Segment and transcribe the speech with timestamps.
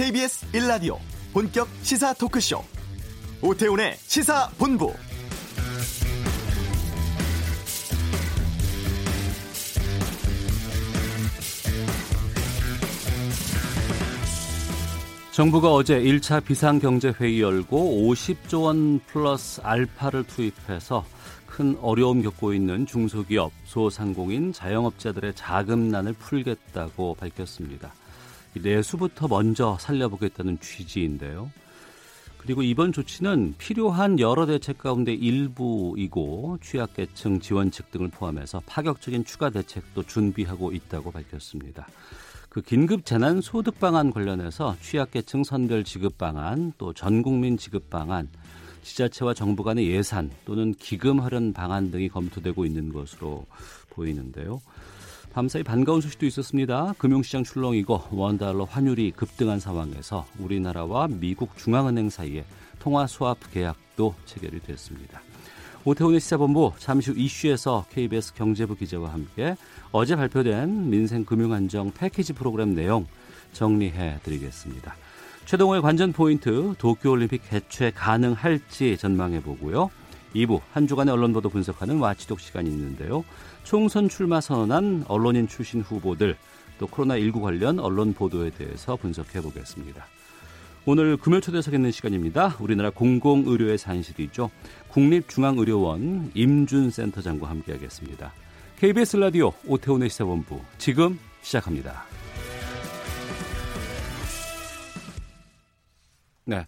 [0.00, 0.96] KBS 1라디오
[1.30, 2.64] 본격 시사 토크쇼
[3.42, 4.94] 오태훈의 시사본부
[15.32, 21.04] 정부가 어제 1차 비상경제회의 열고 50조 원 플러스 알파를 투입해서
[21.44, 27.92] 큰 어려움 겪고 있는 중소기업, 소상공인, 자영업자들의 자금난을 풀겠다고 밝혔습니다.
[28.54, 31.50] 내수부터 먼저 살려보겠다는 취지인데요.
[32.38, 40.04] 그리고 이번 조치는 필요한 여러 대책 가운데 일부이고 취약계층 지원책 등을 포함해서 파격적인 추가 대책도
[40.04, 41.86] 준비하고 있다고 밝혔습니다.
[42.48, 48.28] 그 긴급 재난 소득 방안 관련해서 취약계층 선별 지급 방안, 또 전국민 지급 방안,
[48.82, 53.46] 지자체와 정부 간의 예산 또는 기금 활용 방안 등이 검토되고 있는 것으로
[53.90, 54.60] 보이는데요.
[55.32, 56.92] 밤사이 반가운 소식도 있었습니다.
[56.98, 62.44] 금융시장 출렁이고 원달러 환율이 급등한 상황에서 우리나라와 미국 중앙은행 사이에
[62.80, 65.22] 통화 수합 계약도 체결이 됐습니다.
[65.84, 69.54] 오태훈의 시사본부 잠시 후 이슈에서 KBS 경제부 기자와 함께
[69.92, 73.06] 어제 발표된 민생 금융안정 패키지 프로그램 내용
[73.52, 74.96] 정리해 드리겠습니다.
[75.46, 79.90] 최동호의 관전 포인트 도쿄올림픽 개최 가능할지 전망해 보고요.
[80.34, 83.24] 2부 한 주간의 언론 보도 분석하는 와치독 시간이 있는데요.
[83.64, 86.36] 총선 출마 선언한 언론인 출신 후보들
[86.78, 90.06] 또 코로나19 관련 언론 보도에 대해서 분석해 보겠습니다.
[90.86, 92.56] 오늘 금요 초대석 있는 시간입니다.
[92.58, 94.50] 우리나라 공공의료의 산실이죠.
[94.88, 98.32] 국립중앙의료원 임준 센터장과 함께하겠습니다.
[98.78, 102.04] KBS 라디오 오태훈의 시사본부 지금 시작합니다.
[106.46, 106.66] 네.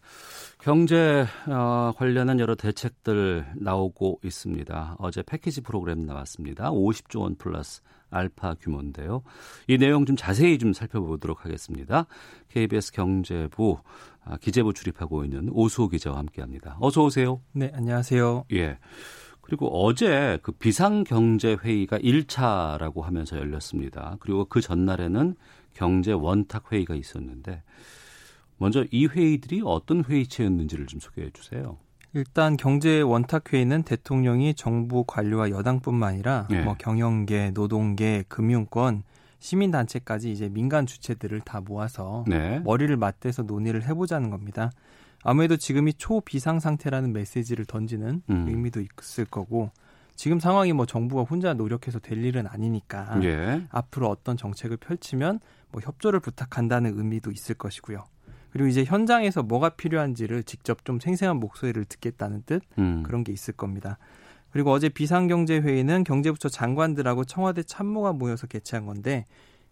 [0.62, 4.94] 경제 어, 관련한 여러 대책들 나오고 있습니다.
[5.00, 6.70] 어제 패키지 프로그램 나왔습니다.
[6.70, 9.24] 50조 원 플러스 알파 규모인데요.
[9.66, 12.06] 이 내용 좀 자세히 좀 살펴보도록 하겠습니다.
[12.50, 13.80] KBS 경제부
[14.24, 16.76] 아, 기재부 출입하고 있는 오수호 기자와 함께합니다.
[16.80, 17.40] 어서 오세요.
[17.50, 18.44] 네, 안녕하세요.
[18.52, 18.78] 예.
[19.40, 24.16] 그리고 어제 그 비상경제회의가 1차라고 하면서 열렸습니다.
[24.20, 25.34] 그리고 그 전날에는
[25.74, 27.64] 경제 원탁 회의가 있었는데
[28.62, 31.78] 먼저 이 회의들이 어떤 회의체였는지를 좀 소개해 주세요.
[32.14, 36.62] 일단 경제 원탁 회의는 대통령이 정부 관료와 여당뿐만 아니라 네.
[36.62, 39.02] 뭐 경영계, 노동계, 금융권,
[39.40, 42.60] 시민단체까지 이제 민간 주체들을 다 모아서 네.
[42.60, 44.70] 머리를 맞대서 논의를 해보자는 겁니다.
[45.24, 48.48] 아무래도 지금이 초비상 상태라는 메시지를 던지는 음.
[48.48, 49.72] 의미도 있을 거고
[50.14, 53.66] 지금 상황이 뭐 정부가 혼자 노력해서 될 일은 아니니까 예.
[53.70, 55.40] 앞으로 어떤 정책을 펼치면
[55.72, 58.04] 뭐 협조를 부탁한다는 의미도 있을 것이고요.
[58.52, 63.02] 그리고 이제 현장에서 뭐가 필요한지를 직접 좀 생생한 목소리를 듣겠다는 뜻 음.
[63.04, 63.98] 그런 게 있을 겁니다.
[64.50, 69.24] 그리고 어제 비상경제회의는 경제부처 장관들하고 청와대 참모가 모여서 개최한 건데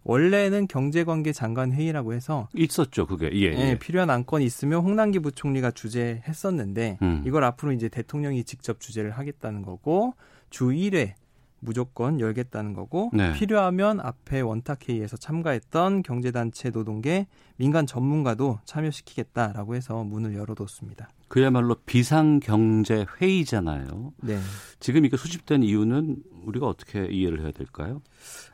[0.04, 3.70] 원래는 경제관계 장관 회의라고 해서 있었죠 그게 예, 예.
[3.70, 7.22] 예, 필요한 안건이 있으면 홍남기 부총리가 주재했었는데 음.
[7.26, 10.14] 이걸 앞으로 이제 대통령이 직접 주재를 하겠다는 거고
[10.48, 11.12] 주 1회
[11.60, 13.32] 무조건 열겠다는 거고 네.
[13.34, 17.26] 필요하면 앞에 원탁회의에서 참가했던 경제단체 노동계
[17.56, 21.10] 민간 전문가도 참여시키겠다라고 해서 문을 열어뒀습니다.
[21.28, 24.15] 그야말로 비상경제회의잖아요.
[24.22, 24.41] 네.
[24.81, 28.03] 지금 이게 수집된 이유는 우리가 어떻게 이해를 해야 될까요?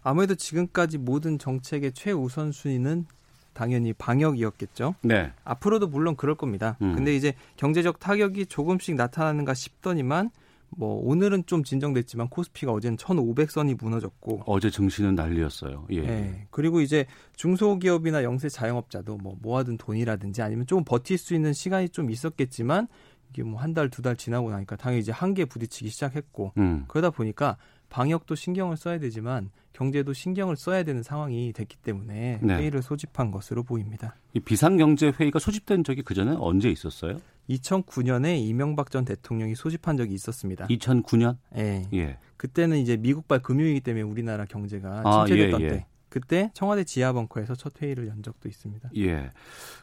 [0.02, 3.06] 아무래도 지금까지 모든 정책의 최우선순위는
[3.54, 4.96] 당연히 방역이었겠죠.
[5.00, 5.32] 네.
[5.44, 6.76] 앞으로도 물론 그럴 겁니다.
[6.82, 6.94] 음.
[6.94, 10.30] 근데 이제 경제적 타격이 조금씩 나타나는가 싶더니만
[10.70, 15.86] 뭐 오늘은 좀 진정됐지만 코스피가 어제는 1,500선이 무너졌고 어제 증시는 난리였어요.
[15.90, 16.00] 예.
[16.02, 16.46] 네.
[16.50, 17.06] 그리고 이제
[17.36, 22.88] 중소기업이나 영세 자영업자도 뭐 모아둔 돈이라든지 아니면 좀 버틸 수 있는 시간이 좀 있었겠지만
[23.30, 26.84] 이게 뭐 한 달, 두 달 지나고 나니까 당연히 이제 한계에 부딪히기 시작했고 음.
[26.88, 27.56] 그러다 보니까
[27.88, 32.56] 방역도 신경을 써야 되지만 경제도 신경을 써야 되는 상황이 됐기 때문에 네.
[32.56, 34.16] 회의를 소집한 것으로 보입니다.
[34.32, 37.20] 이 비상경제 회의가 소집된 적이 그 전에 언제 있었어요?
[37.50, 40.66] 2009년에 이명박 전 대통령이 소집한 적이 있었습니다.
[40.66, 41.36] 2009년?
[41.54, 41.82] 네.
[41.92, 42.18] 예.
[42.36, 45.70] 그때는 이제 미국발 금융위기 때문에 우리나라 경제가 아, 침체됐던 아, 예, 예.
[45.70, 45.86] 때.
[46.08, 48.90] 그때 청와대 지하 벙커에서 첫 회의를 연 적도 있습니다.
[48.96, 49.30] 예.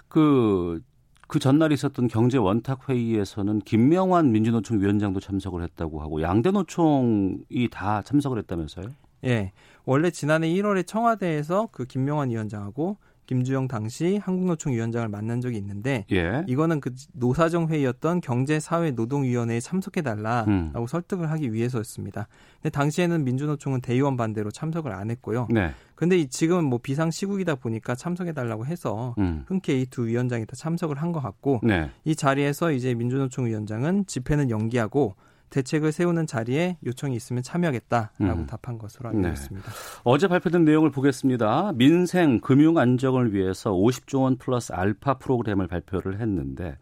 [0.07, 0.81] 그,
[1.27, 8.01] 그 전날 있었던 경제 원탁 회의에서는 김명환 민주노총 위원장도 참석을 했다고 하고 양대 노총이 다
[8.01, 8.87] 참석을 했다면서요?
[9.25, 9.51] 예.
[9.85, 16.43] 원래 지난해 1월에 청와대에서 그 김명환 위원장하고 김주영 당시 한국노총 위원장을 만난 적이 있는데 예.
[16.47, 20.87] 이거는 그 노사정 회의였던 경제사회노동위원회에 참석해 달라라고 음.
[20.87, 22.27] 설득을 하기 위해서였습니다.
[22.61, 25.47] 근데 당시에는 민주노총은 대의원 반대로 참석을 안 했고요.
[25.51, 25.71] 네.
[25.95, 29.45] 근데 지금은 뭐 비상 시국이다 보니까 참석해 달라고 해서 음.
[29.47, 31.91] 흔쾌히 두 위원장이 다 참석을 한 것 같고 네.
[32.05, 35.15] 이 자리에서 이제 민주노총 위원장은 집회는 연기하고
[35.53, 38.47] 대책을 세우는 자리에 요청이 있으면 참여하겠다라고 음.
[38.47, 39.29] 답한 것으로 알고 네.
[39.31, 39.71] 있습니다.
[40.03, 41.73] 어제 발표된 내용을 보겠습니다.
[41.75, 46.77] 민생 금융 안정을 위해서 50조 원 플러스 알파 프로그램을 발표를 했는데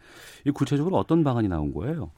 [0.46, 2.12] 이 구체적으로 어떤 방안이 나온 거예요?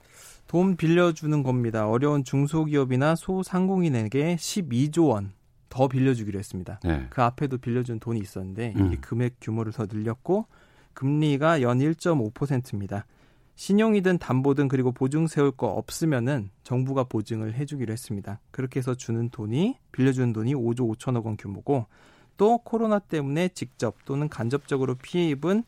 [0.47, 1.87] 돈 빌려주는 겁니다.
[1.89, 5.33] 어려운 중소기업이나 소상공인에게 12조 원
[5.73, 6.79] 더 빌려주기로 했습니다.
[6.83, 7.07] 네.
[7.09, 8.95] 그 앞에도 빌려준 돈이 있었는데 음.
[9.01, 10.45] 금액 규모를 더 늘렸고
[10.93, 13.07] 금리가 연 1.5%입니다.
[13.55, 18.39] 신용이든 담보든 그리고 보증 세울 거 없으면은 정부가 보증을 해주기로 했습니다.
[18.51, 21.85] 그렇게 해서 주는 돈이 빌려주는 돈이 5조 5천억 원 규모고
[22.37, 25.63] 또 코로나 때문에 직접 또는 간접적으로 피해 입은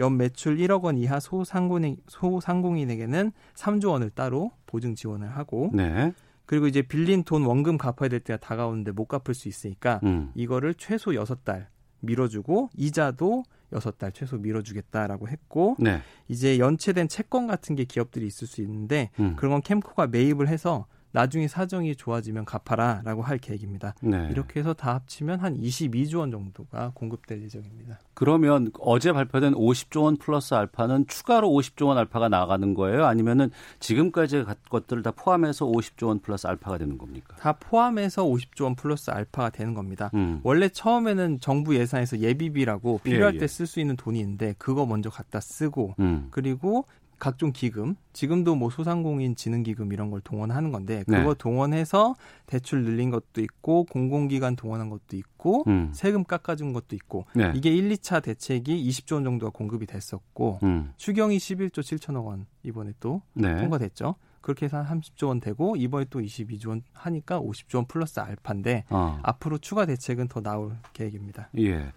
[0.00, 6.12] 연 매출 1억 원 이하 소상공인, 소상공인에게는 3조 원을 따로 보증 지원을 하고 네.
[6.46, 10.32] 그리고 이제 빌린 돈 원금 갚아야 될 때가 다가오는데 못 갚을 수 있으니까 음.
[10.34, 11.66] 이거를 최소 6달
[12.00, 16.00] 밀어주고 이자도 여섯 달 최소 밀어주겠다라고 했고 네.
[16.28, 19.36] 이제 연체된 채권 같은 게 기업들이 있을 수 있는데 음.
[19.36, 23.94] 그런 건 캠코가 매입을 해서 나중에 사정이 좋아지면 갚아라라고 할 계획입니다.
[24.00, 24.28] 네.
[24.30, 27.98] 이렇게 해서 다 합치면 한 22조 원 정도가 공급될 예정입니다.
[28.14, 33.06] 그러면 어제 발표된 50조 원 플러스 알파는 추가로 50조 원 알파가 나가는 거예요?
[33.06, 37.36] 아니면은 지금까지 것들을 다 포함해서 50조 원 플러스 알파가 되는 겁니까?
[37.36, 40.10] 다 포함해서 50조 원 플러스 알파가 되는 겁니다.
[40.14, 40.40] 음.
[40.42, 43.40] 원래 처음에는 정부 예산에서 예비비라고 필요할 예, 예.
[43.40, 46.28] 때 쓸 수 있는 돈이 있는데 그거 먼저 갖다 쓰고 음.
[46.30, 46.84] 그리고
[47.20, 51.18] 각종 기금, 지금도 뭐 소상공인 진흥기금 이런 걸 동원하는 건데 네.
[51.18, 51.38] 그거 네.
[51.38, 55.90] 동원해서 대출 늘린 것도 있고 공공기관 동원한 것도 있고 음.
[55.94, 57.52] 세금 깎아준 것도 있고 네.
[57.54, 60.92] 이게 1, 2차 대책이 20조 원 정도가 공급이 됐었고 음.
[60.96, 63.54] 추경이 11조 7천억 원 이번에 또 네.
[63.56, 64.16] 통과됐죠.
[64.40, 68.84] 그렇게 해서 한 30조 원 되고 이번에 또 22조 원 하니까 50조 원 플러스 알파인데
[68.88, 69.18] 어.
[69.22, 71.50] 앞으로 추가 대책은 더 나올 계획입니다.
[71.58, 71.92] 예.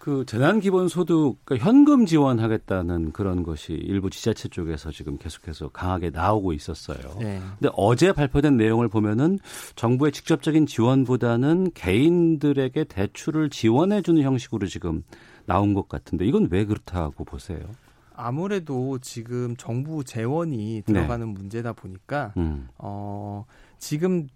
[0.00, 7.18] 그 재난기본소득 그러니까 현금 지원하겠다는 그런 것이 일부 지자체 쪽에서 지금 계속해서 강하게 나오고 있었어요.
[7.20, 7.38] 네.
[7.58, 9.38] 근데 어제 발표된 내용을 보면은
[9.76, 15.04] 정부의 직접적인 지원보다는 개인들에게 대출을 지원해 주는 형식으로 지금
[15.44, 17.60] 나온 것 같은데 이건 왜 그렇다고 보세요?
[18.14, 21.32] 아무래도 지금 정부 재원이 들어가는 네.
[21.32, 22.68] 문제다 보니까 음.
[22.78, 23.44] 어
[23.78, 24.28] 지금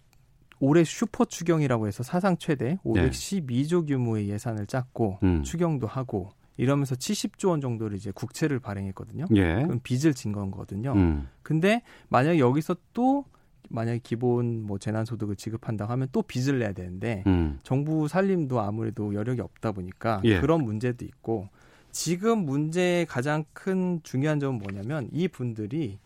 [0.64, 5.42] 올해 슈퍼 추경이라고 해서 사상 최대 512조 규모의 예산을 짰고 음.
[5.42, 9.26] 추경도 하고 이러면서 70조 원 정도를 이제 국채를 발행했거든요.
[9.34, 9.62] 예.
[9.64, 10.92] 그럼 빚을 진 거거든요.
[10.92, 11.28] 음.
[11.42, 13.24] 근데 만약 여기서 또
[13.68, 17.58] 만약에 기본 뭐 재난소득을 지급한다고 하면 또 빚을 내야 되는데 음.
[17.62, 20.40] 정부 살림도 아무래도 여력이 없다 보니까 예.
[20.40, 21.48] 그런 문제도 있고
[21.90, 25.98] 지금 문제의 가장 큰 중요한 점은 뭐냐면 이 분들이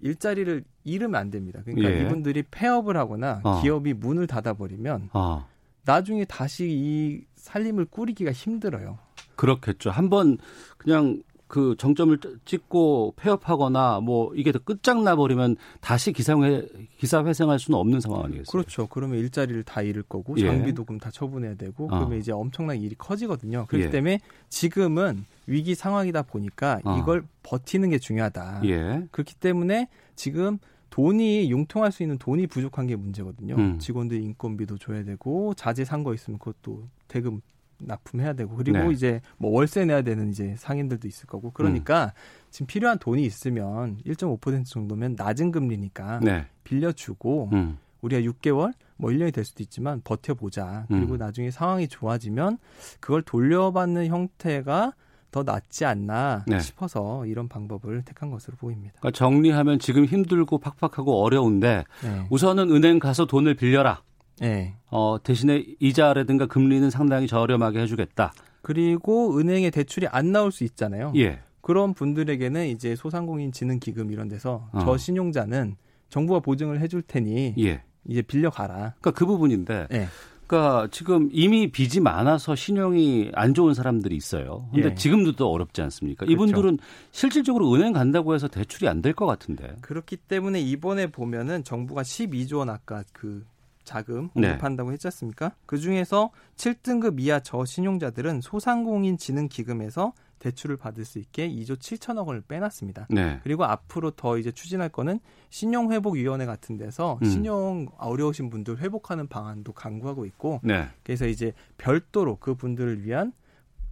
[0.00, 1.60] 일자리를 잃으면 안 됩니다.
[1.64, 2.02] 그러니까 예.
[2.02, 3.60] 이분들이 폐업을 하거나 어.
[3.62, 5.46] 기업이 문을 닫아버리면 어.
[5.84, 8.98] 나중에 다시 이 살림을 꾸리기가 힘들어요.
[9.36, 9.90] 그렇겠죠.
[9.90, 10.38] 한번
[10.76, 16.66] 그냥 그 정점을 찍고 폐업하거나 뭐 이게 더 끝장나 버리면 다시 기사회
[16.98, 18.44] 기사 회생할 수는 없는 상황 아니겠어요?
[18.50, 18.86] 그렇죠.
[18.88, 20.46] 그러면 일자리를 다 잃을 거고 예.
[20.46, 21.88] 장비도 그럼 다 처분해야 되고 어.
[21.88, 23.66] 그러면 이제 엄청난 일이 커지거든요.
[23.68, 23.90] 그렇기 예.
[23.90, 26.98] 때문에 지금은 위기 상황이다 보니까 어.
[26.98, 28.62] 이걸 버티는 게 중요하다.
[28.64, 29.06] 예.
[29.12, 30.58] 그렇기 때문에 지금
[30.90, 33.54] 돈이 융통할 수 있는 돈이 부족한 게 문제거든요.
[33.54, 33.78] 음.
[33.78, 37.40] 직원들 인건비도 줘야 되고 자재 산 거 있으면 그것도 대금
[37.78, 38.92] 납품해야 되고 그리고 네.
[38.92, 42.10] 이제 뭐 월세 내야 되는 이제 상인들도 있을 거고 그러니까 음.
[42.50, 46.46] 지금 필요한 돈이 있으면 1.5% 정도면 낮은 금리니까 네.
[46.64, 47.78] 빌려주고 음.
[48.00, 50.86] 우리가 6개월 뭐 1년이 될 수도 있지만 버텨보자.
[50.88, 51.18] 그리고 음.
[51.18, 52.58] 나중에 상황이 좋아지면
[53.00, 54.92] 그걸 돌려받는 형태가
[55.30, 56.60] 더 낫지 않나 네.
[56.60, 58.94] 싶어서 이런 방법을 택한 것으로 보입니다.
[59.00, 62.26] 그러니까 정리하면 지금 힘들고 팍팍하고 어려운데 네.
[62.30, 64.02] 우선은 은행 가서 돈을 빌려라.
[64.40, 64.74] 네.
[64.90, 68.32] 어, 대신에 이자라든가 금리는 상당히 저렴하게 해주겠다.
[68.62, 71.12] 그리고 은행에 대출이 안 나올 수 있잖아요.
[71.16, 71.40] 예.
[71.60, 74.80] 그런 분들에게는 이제 소상공인 지능 기금 이런 데서 어.
[74.80, 75.76] 저 신용자는
[76.10, 77.82] 정부가 보증을 해줄 테니 예.
[78.08, 78.74] 이제 빌려가라.
[79.00, 79.88] 그러니까 그 부분인데.
[79.92, 80.08] 예.
[80.46, 84.68] 그러니까 지금 이미 빚이 많아서 신용이 안 좋은 사람들이 있어요.
[84.72, 84.94] 근데 예.
[84.94, 86.24] 지금도 또 어렵지 않습니까?
[86.24, 86.32] 그렇죠.
[86.32, 86.78] 이분들은
[87.10, 89.74] 실질적으로 은행 간다고 해서 대출이 안 될 것 같은데.
[89.80, 93.44] 그렇기 때문에 이번에 보면은 정부가 12조 원 아까 그
[93.86, 94.48] 자금 네.
[94.48, 94.94] 공급한다고 네.
[94.94, 95.52] 했지 않습니까?
[95.64, 102.42] 그 중에서 7등급 이하 저신용자들은 소상공인 지능 기금에서 대출을 받을 수 있게 2조 7천억 원을
[102.42, 103.06] 빼놨습니다.
[103.08, 103.40] 네.
[103.42, 107.26] 그리고 앞으로 더 이제 추진할 거는 신용회복위원회 같은 데서 음.
[107.26, 110.88] 신용 어려우신 분들 회복하는 방안도 강구하고 있고 네.
[111.02, 113.32] 그래서 이제 별도로 그 분들을 위한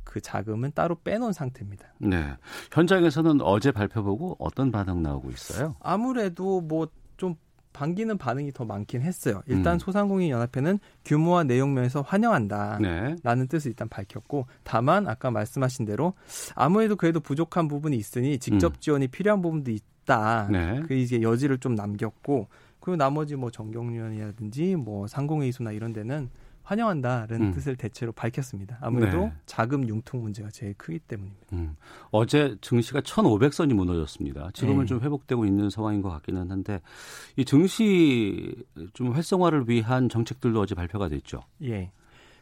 [0.02, 1.94] 그 자금은 따로 빼놓은 상태입니다.
[1.98, 2.34] 네.
[2.72, 5.76] 현장에서는 어제 발표 보고 어떤 반응 나오고 있어요?
[5.80, 7.36] 아무래도 뭐 좀
[7.74, 9.42] 반기는 반응이 더 많긴 했어요.
[9.46, 9.78] 일단 음.
[9.78, 13.46] 소상공인 연합회는 규모와 내용 면에서 환영한다라는 네.
[13.46, 16.14] 뜻을 일단 밝혔고 다만 아까 말씀하신 대로
[16.54, 18.80] 아무래도 그래도 부족한 부분이 있으니 직접 음.
[18.80, 20.48] 지원이 필요한 부분도 있, 있다.
[20.50, 20.82] 네.
[20.86, 22.48] 그 이제 여지를 좀 남겼고
[22.80, 26.30] 그리고 나머지 뭐 정경련이라든지 뭐 상공회의소나 이런 데는
[26.64, 27.52] 환영한다는 음.
[27.52, 28.78] 뜻을 대체로 밝혔습니다.
[28.80, 29.32] 아무래도 네.
[29.46, 31.46] 자금 융통 문제가 제일 크기 때문입니다.
[31.52, 31.76] 음.
[32.10, 34.50] 어제 증시가 1,500선이 무너졌습니다.
[34.54, 34.86] 지금은 네.
[34.86, 36.80] 좀 회복되고 있는 상황인 것 같기는 한데
[37.36, 38.54] 이 증시
[38.94, 41.42] 좀 활성화를 위한 정책들도 어제 발표가 됐죠.
[41.62, 41.92] 예.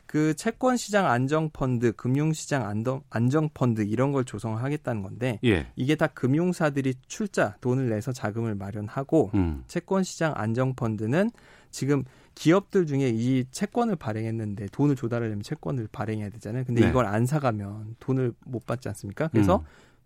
[0.07, 5.67] 그 채권 시장 안정 펀드, 금융 시장 안정 안정 펀드 이런 걸 조성하겠다는 건데 예.
[5.75, 9.65] 이게 다 금융사들이 출자 돈을 내서 자금을 마련하고 음.
[9.67, 11.31] 채권 시장 안정 펀드는
[11.71, 16.65] 지금 기업들 중에 이 채권을 발행했는데 돈을 조달하려면 채권을 발행해야 되잖아요.
[16.65, 16.89] 근데 네.
[16.89, 19.29] 이걸 안 사가면 돈을 못 받지 않습니까?
[19.29, 19.65] 그래서 음.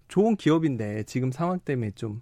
[0.08, 2.20] 좋은 기업인데 지금 상황 때문에 좀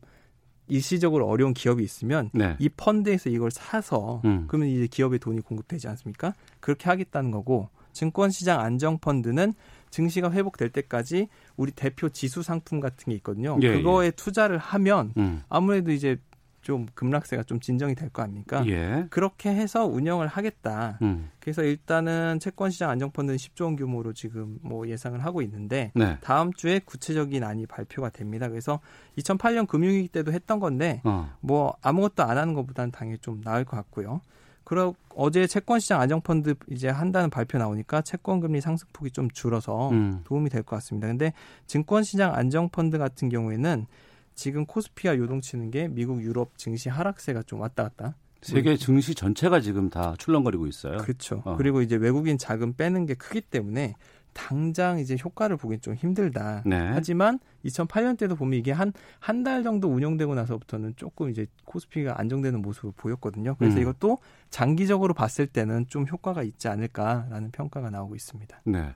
[0.66, 2.56] 일시적으로 어려운 기업이 있으면 네.
[2.58, 4.44] 이 펀드에서 이걸 사서 음.
[4.48, 6.34] 그러면 이제 기업에 돈이 공급되지 않습니까?
[6.60, 9.54] 그렇게 하겠다는 거고 증권시장 안정펀드는
[9.90, 13.58] 증시가 회복될 때까지 우리 대표 지수 상품 같은 게 있거든요.
[13.62, 14.10] 예, 그거에 예.
[14.10, 15.42] 투자를 하면 음.
[15.48, 16.16] 아무래도 이제
[16.64, 18.64] 좀 급락세가 좀 진정이 될 거 아닙니까?
[18.66, 19.06] 예.
[19.10, 20.98] 그렇게 해서 운영을 하겠다.
[21.02, 21.30] 음.
[21.40, 26.16] 그래서 일단은 채권시장 안정펀드는 10조 원 규모로 지금 뭐 예상을 하고 있는데 네.
[26.22, 28.48] 다음 주에 구체적인 안이 발표가 됩니다.
[28.48, 28.80] 그래서
[29.18, 31.30] 2008년 금융위기 때도 했던 건데 어.
[31.40, 34.20] 뭐 아무것도 안 하는 것보다는 당연히 좀 나을 것 같고요.
[34.64, 40.22] 그럼 어제 채권시장 안정펀드 이제 한다는 발표 나오니까 채권금리 상승폭이 좀 줄어서 음.
[40.24, 41.06] 도움이 될 것 같습니다.
[41.08, 41.34] 근데
[41.66, 43.86] 증권시장 안정펀드 같은 경우에는
[44.34, 48.16] 지금 코스피가 요동치는 게 미국 유럽 증시 하락세가 좀 왔다 갔다.
[48.42, 50.98] 세계 증시 전체가 지금 다 출렁거리고 있어요.
[50.98, 51.42] 그렇죠.
[51.46, 51.56] 어.
[51.56, 53.94] 그리고 이제 외국인 자금 빼는 게 크기 때문에
[54.34, 56.64] 당장 이제 효과를 보긴 좀 힘들다.
[56.66, 56.76] 네.
[56.76, 62.60] 하지만 2008년 때도 보면 이게 한 한 달 정도 운영되고 나서부터는 조금 이제 코스피가 안정되는
[62.60, 63.54] 모습을 보였거든요.
[63.58, 63.82] 그래서 음.
[63.82, 64.18] 이것도
[64.50, 68.60] 장기적으로 봤을 때는 좀 효과가 있지 않을까라는 평가가 나오고 있습니다.
[68.66, 68.92] 네.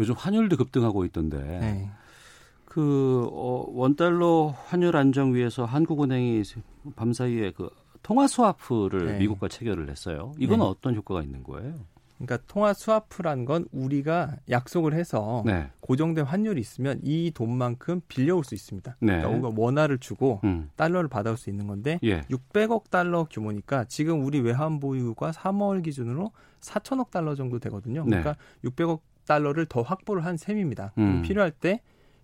[0.00, 1.38] 요즘 환율도 급등하고 있던데.
[1.38, 1.90] 네.
[2.70, 6.44] 그 어, 원달러 환율 안정 위해서 한국은행이
[6.94, 7.68] 밤사이에 그
[8.04, 9.18] 통화 스와프를 네.
[9.18, 10.32] 미국과 체결을 했어요.
[10.38, 10.64] 이건 네.
[10.64, 11.74] 어떤 효과가 있는 거예요?
[12.18, 15.68] 그러니까 통화 스와프라는 건 우리가 약속을 해서 네.
[15.80, 18.98] 고정된 환율이 있으면 이 돈만큼 빌려올 수 있습니다.
[19.00, 19.18] 네.
[19.18, 20.70] 그러니까 우리가 원화를 주고 음.
[20.76, 22.20] 달러를 받아올 수 있는 건데 예.
[22.20, 28.04] 600억 달러 규모니까 지금 우리 외환 보유가 3월 기준으로 4천억 달러 정도 되거든요.
[28.04, 28.20] 네.
[28.20, 30.92] 그러니까 600억 달러를 더 확보를 한 셈입니다.
[30.98, 31.22] 음.
[31.22, 31.80] 필요할 때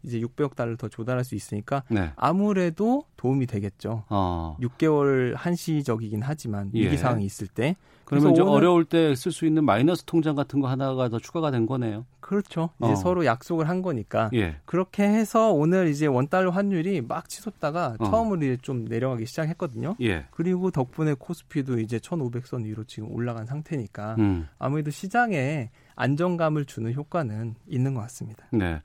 [0.07, 2.13] 이제 600억 달러를 더 조달할 수 있으니까 네.
[2.17, 4.05] 아무래도 도움이 되겠죠.
[4.09, 4.57] 어.
[4.61, 6.97] 6개월 한시적이긴 하지만 위기 예.
[6.97, 7.77] 상황이 있을 때.
[8.05, 11.67] 그러면 이제 어려울 때 쓸 수 있는 마이너스 통장 같은 거 하나가 더 추가가 된
[11.67, 12.07] 거네요.
[12.21, 12.71] 그렇죠.
[12.81, 12.95] 이제 어.
[12.95, 14.31] 서로 약속을 한 거니까.
[14.35, 14.57] 예.
[14.65, 18.05] 그렇게 해서 오늘 이제 원 달러 환율이 막 치솟다가 어.
[18.05, 19.97] 처음으로 이제 좀 내려가기 시작했거든요.
[20.03, 20.27] 예.
[20.31, 24.47] 그리고 덕분에 코스피도 이제 1,500선 위로 지금 올라간 상태니까 음.
[24.61, 28.45] 아무래도 시장에 안정감을 주는 효과는 있는 것 같습니다.
[28.53, 28.81] 네.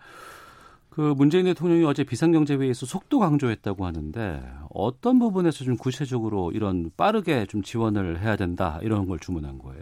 [0.92, 7.64] 그 문재인 대통령이 어제 비상경제회의에서 속도 강조했다고 하는데 어떤 부분에서 좀 구체적으로 이런 빠르게 좀
[7.64, 9.82] 지원을 해야 된다 이런 걸 주문한 거예요?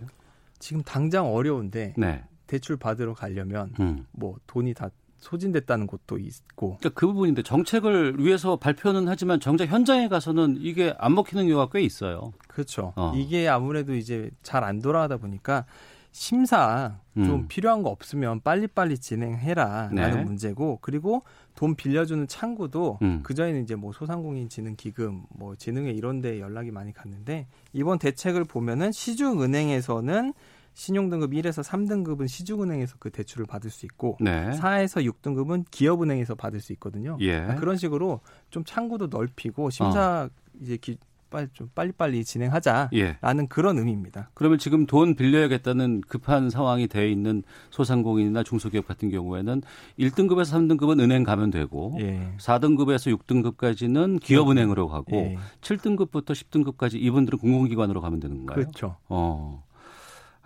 [0.59, 2.23] 지금 당장 어려운데 네.
[2.45, 4.05] 대출 받으러 가려면 음.
[4.11, 6.77] 뭐 돈이 다 소진됐다는 곳도 있고.
[6.77, 11.81] 그러니까 그 부분인데 정책을 위해서 발표는 하지만 정작 현장에 가서는 이게 안 먹히는 경우가 꽤
[11.81, 12.33] 있어요.
[12.47, 12.93] 그렇죠.
[12.95, 13.13] 어.
[13.15, 15.65] 이게 아무래도 이제 잘 안 돌아가다 보니까
[16.11, 17.47] 심사 좀 음.
[17.47, 20.23] 필요한 거 없으면 빨리빨리 진행해라라는 네.
[20.23, 21.21] 문제고 그리고
[21.55, 23.19] 돈 빌려주는 창구도 음.
[23.23, 27.99] 그 전에는 이제 뭐 소상공인 진흥 기금 뭐 진흥회 이런 데 연락이 많이 갔는데 이번
[27.99, 30.33] 대책을 보면은 시중은행에서는
[30.73, 34.49] 신용등급 1에서 3등급은 시중은행에서 그 대출을 받을 수 있고 네.
[34.51, 37.17] 4에서 6등급은 기업은행에서 받을 수 있거든요.
[37.19, 37.33] 예.
[37.33, 40.29] 그러니까 그런 식으로 좀 창구도 넓히고 심사 어.
[40.61, 40.97] 이제 기,
[41.29, 43.47] 빨리 좀 빨리빨리 진행하자라는 예.
[43.49, 44.29] 그런 의미입니다.
[44.33, 49.61] 그러면 지금 돈 빌려야겠다는 급한 상황이 돼 있는 소상공인이나 중소기업 같은 경우에는
[49.99, 52.33] 1등급에서 3등급은 은행 가면 되고 예.
[52.37, 55.37] 4등급에서 6등급까지는 기업은행으로 가고 예.
[55.61, 58.55] 7등급부터 10등급까지 이분들은 공공기관으로 가면 되는 건가요?
[58.55, 58.95] 그렇죠.
[59.07, 59.63] 어.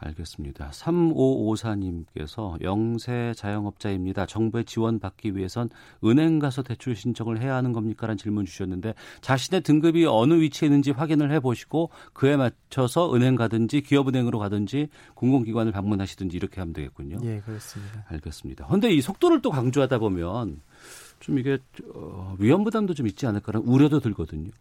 [0.05, 0.69] 알겠습니다.
[0.72, 4.25] 3554님께서 영세 자영업자입니다.
[4.25, 5.69] 정부의 지원 받기 위해선
[6.03, 8.07] 은행 가서 대출 신청을 해야 하는 겁니까?
[8.07, 13.81] 라는 질문 주셨는데 자신의 등급이 어느 위치에 있는지 확인을 해 보시고 그에 맞춰서 은행 가든지
[13.81, 17.17] 기업은행으로 가든지 공공기관을 방문하시든지 이렇게 하면 되겠군요.
[17.24, 18.05] 예, 그렇습니다.
[18.10, 18.65] 알겠습니다.
[18.67, 20.62] 그런데 이 속도를 또 강조하다 보면
[21.19, 21.57] 좀 이게
[21.95, 24.51] 어, 위험 부담도 좀 있지 않을까라는 우려도 들거든요.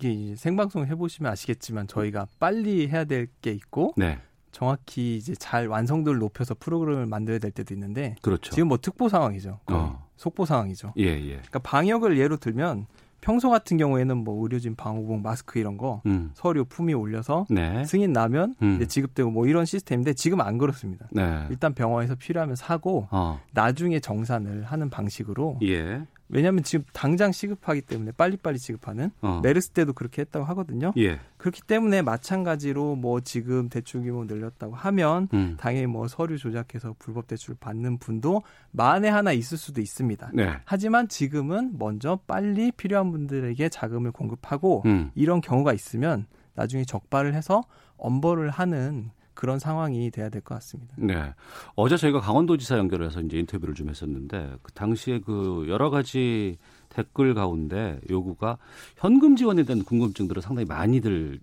[0.00, 4.18] 이게 생방송 해보시면 아시겠지만 저희가 빨리 해야 될 게 있고 네.
[4.52, 8.50] 정확히 이제 잘 완성도를 높여서 프로그램을 만들어야 될 때도 있는데 그렇죠.
[8.50, 9.60] 지금 뭐 특보 상황이죠.
[9.66, 10.08] 어.
[10.16, 10.94] 속보 상황이죠.
[10.98, 11.32] 예, 예.
[11.36, 12.86] 그러니까 방역을 예로 들면
[13.20, 16.30] 평소 같은 경우에는 뭐 의료진 방호복 마스크 이런 거 음.
[16.34, 17.84] 서류 품위 올려서 네.
[17.84, 18.76] 승인 나면 음.
[18.76, 21.08] 이제 지급되고 뭐 이런 시스템인데 지금 안 그렇습니다.
[21.10, 21.46] 네.
[21.50, 23.40] 일단 병원에서 필요하면 사고 어.
[23.52, 26.02] 나중에 정산을 하는 방식으로 예.
[26.28, 29.40] 왜냐하면 지금 당장 시급하기 때문에 빨리빨리 지급하는 어.
[29.42, 30.92] 메르스 때도 그렇게 했다고 하거든요.
[30.98, 31.20] 예.
[31.38, 35.56] 그렇기 때문에 마찬가지로 뭐 지금 대출 규모 늘렸다고 하면 음.
[35.58, 38.42] 당연히 뭐 서류 조작해서 불법 대출을 받는 분도
[38.72, 40.30] 만에 하나 있을 수도 있습니다.
[40.34, 40.52] 네.
[40.64, 45.10] 하지만 지금은 먼저 빨리 필요한 분들에게 자금을 공급하고 음.
[45.14, 47.62] 이런 경우가 있으면 나중에 적발을 해서
[47.96, 50.96] 엄벌을 하는 그런 상황이 돼야 될 것 같습니다.
[50.98, 51.32] 네.
[51.76, 58.00] 어제 저희가 강원도지사 연결해서 이제 인터뷰를 좀 했었는데 그 당시에 그 여러 가지 댓글 가운데
[58.10, 58.58] 요구가
[58.96, 61.38] 현금 지원에 대한 궁금증들을 상당히 많이들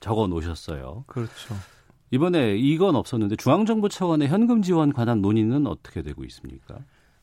[0.00, 1.04] 적어 놓으셨어요.
[1.06, 1.54] 그렇죠.
[2.10, 6.80] 이번에 이건 없었는데 중앙정부 차원의 현금 지원 관한 논의는 어떻게 되고 있습니까?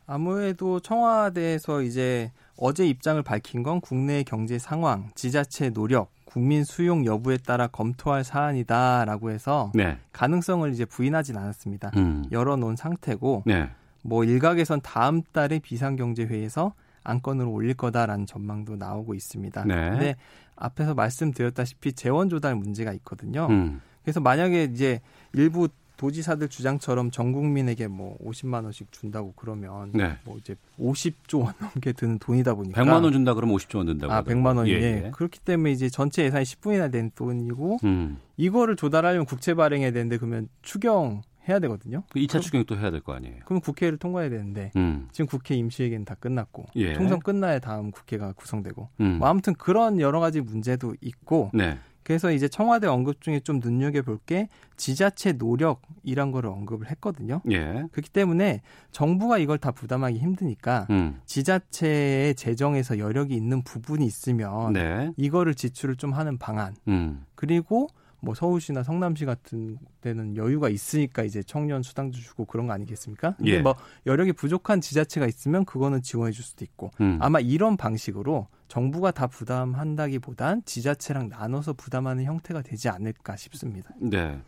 [0.07, 7.37] 아무래도 청와대에서 이제 어제 입장을 밝힌 건 국내 경제 상황, 지자체 노력, 국민 수용 여부에
[7.37, 9.97] 따라 검토할 사안이다라고 해서 네.
[10.11, 11.91] 가능성을 이제 부인하진 않았습니다.
[11.95, 12.25] 음.
[12.29, 13.69] 열어놓은 상태고 네.
[14.01, 16.73] 뭐 일각에선 다음 달에 비상경제회의에서
[17.05, 19.63] 안건으로 올릴 거다라는 전망도 나오고 있습니다.
[19.63, 19.89] 네.
[19.91, 20.15] 근데
[20.57, 23.47] 앞에서 말씀드렸다시피 재원 조달 문제가 있거든요.
[23.49, 23.79] 음.
[24.03, 24.99] 그래서 만약에 이제
[25.31, 30.17] 일부 도지사들 주장처럼 전 국민에게 뭐 50만 원씩 준다고 그러면 네.
[30.23, 34.11] 뭐 이제 50조 원 넘게 드는 돈이다 보니까 100만 원 준다 그러면 50조 원 든다고.
[34.13, 34.71] 아, 100만 원이.
[34.71, 35.11] 예, 예.
[35.13, 38.17] 그렇기 때문에 이제 전체 예산이 10분이나 된 돈이고 음.
[38.37, 42.01] 이거를 조달하려면 국채 발행해야 되는데 그러면 추경 해야 되거든요.
[42.09, 43.35] 그 2차 추경이 또 해야 될 거 아니에요.
[43.45, 45.07] 그럼 국회를 통과해야 되는데 음.
[45.11, 46.95] 지금 국회 임시회기는 다 끝났고 예.
[46.95, 49.17] 총선 끝나야 다음 국회가 구성되고 음.
[49.19, 51.77] 뭐 아무튼 그런 여러 가지 문제도 있고 네.
[52.05, 54.47] 그래서 이제 청와대 언급 중에 좀 눈여겨볼 게
[54.77, 57.41] 지자체 노력이란 거를 언급을 했거든요.
[57.49, 57.83] 예.
[57.91, 61.19] 그렇기 때문에 정부가 이걸 다 부담하기 힘드니까 음.
[61.25, 65.11] 지자체의 재정에서 여력이 있는 부분이 있으면 네.
[65.17, 66.75] 이거를 지출을 좀 하는 방안.
[66.87, 67.25] 음.
[67.33, 67.87] 그리고
[68.25, 73.35] 뭐 서울시나 성남시 같은 데는 여유가 있으니까 이제 청년 수당도 주고 그런 거 아니겠습니까?
[73.37, 73.61] 근데 예.
[73.61, 73.75] 뭐
[74.07, 77.19] 여력이 부족한 지자체가 있으면 그거는 지원해 줄 수도 있고 음.
[77.21, 83.91] 아마 이런 방식으로 정부가 다 부담한다기보단 지자체랑 나눠서 부담하는 형태가 되지 않을까 싶습니다.
[84.01, 84.41] 네.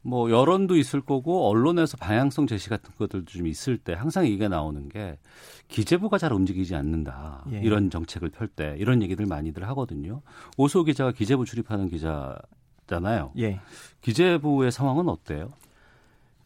[0.00, 4.88] 뭐 여론도 있을 거고 언론에서 방향성 제시 같은 것들도 좀 있을 때 항상 얘기가 나오는
[4.88, 5.18] 게
[5.68, 7.44] 기재부가 잘 움직이지 않는다.
[7.52, 7.60] 예.
[7.60, 10.22] 이런 정책을 펼 때 이런 얘기들 많이들 하거든요.
[10.56, 12.38] 오소 기자가 기재부 출입하는 기자
[12.86, 13.32] 잖아요.
[13.38, 13.60] 예.
[14.00, 15.52] 기재부의 상황은 어때요?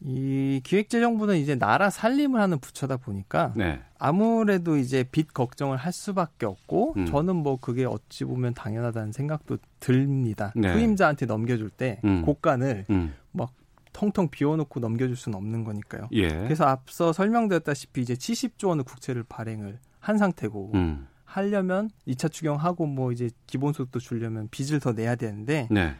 [0.03, 3.79] 이 기획재정부는 이제 나라 살림을 하는 부처다 보니까 네.
[3.99, 7.05] 아무래도 이제 빚 걱정을 할 수밖에 없고 음.
[7.05, 10.53] 저는 뭐 그게 어찌 보면 당연하다는 생각도 듭니다.
[10.55, 10.73] 네.
[10.73, 12.23] 후임자한테 넘겨줄 때 음.
[12.23, 13.13] 고간을 음.
[13.31, 13.51] 막
[13.93, 16.07] 텅텅 비워놓고 넘겨줄 수는 없는 거니까요.
[16.13, 16.29] 예.
[16.29, 21.07] 그래서 앞서 설명드렸다시피 이제 70조 원의 국채를 발행을 한 상태고 음.
[21.31, 25.93] 하려면 2차 추경하고 뭐 이제 기본소득도 주려면 빚을 더 내야 되는데 네.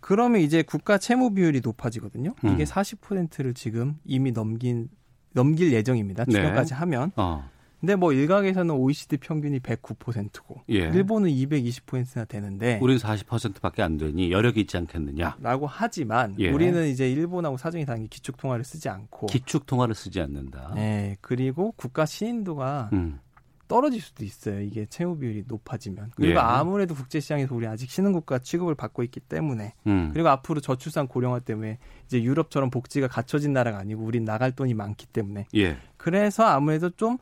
[0.00, 2.34] 그러면 이제 국가 채무 비율이 높아지거든요.
[2.44, 2.52] 음.
[2.52, 4.88] 이게 40%를 지금 이미 넘긴
[5.32, 6.24] 넘길 예정입니다.
[6.26, 6.32] 네.
[6.32, 6.78] 추경까지 네.
[6.78, 7.12] 하면.
[7.16, 7.48] 어.
[7.80, 10.78] 근데 뭐 일각에서는 OECD 평균이 109%고 예.
[10.78, 15.36] 일본은 220%나 되는데 우리는 40%밖에 안 되니 여력이 있지 않겠느냐?
[15.40, 16.50] 라고 하지만 예.
[16.50, 20.72] 우리는 이제 일본하고 사정이 다른 게 기축 통화를 쓰지 않고 기축 통화를 쓰지 않는다.
[20.74, 21.16] 네.
[21.20, 23.20] 그리고 국가 신인도가 음.
[23.68, 24.60] 떨어질 수도 있어요.
[24.60, 26.12] 이게 채무 비율이 높아지면.
[26.14, 26.36] 그리고 예.
[26.36, 30.10] 아무래도 국제 시장에서 우리 아직 신흥국가 취급을 받고 있기 때문에 음.
[30.12, 35.06] 그리고 앞으로 저출산 고령화 때문에 이제 유럽처럼 복지가 갖춰진 나라가 아니고 우린 나갈 돈이 많기
[35.06, 35.76] 때문에 예.
[35.96, 37.18] 그래서 아무래도 좀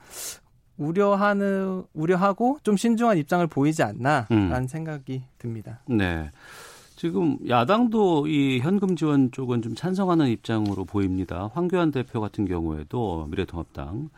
[0.77, 4.67] 우려하는 우려하고 좀 신중한 입장을 보이지 않나라는 음.
[4.67, 5.81] 생각이 듭니다.
[5.87, 6.31] 네.
[6.97, 11.51] 지금 야당도 이 현금 지원 쪽은 좀 찬성하는 입장으로 보입니다.
[11.53, 14.11] 황교안 대표 같은 경우에도 미래통합당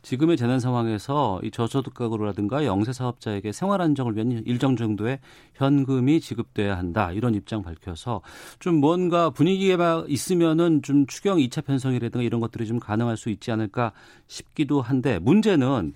[0.00, 5.20] 지금의 재난 상황에서 이 저소득 가구라든가 영세 사업자에게 생활 안정을 위한 일정 정도의
[5.54, 8.22] 현금이 지급돼야 한다 이런 입장 밝혀서
[8.58, 13.92] 좀 뭔가 분위기가 있으면은 좀 추경 2차 편성이라든가 이런 것들이 좀 가능할 수 있지 않을까
[14.26, 15.94] 싶기도 한데 문제는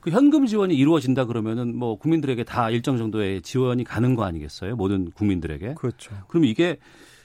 [0.00, 4.76] 그 현금 지원이 이루어진다 그러면은 뭐 국민들에게 다 일정 정도의 지원이 가는 거 아니겠어요?
[4.76, 5.74] 모든 국민들에게.
[5.74, 6.14] 그렇죠.
[6.28, 6.78] 그럼 이게